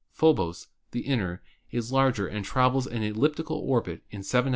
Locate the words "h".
4.49-4.49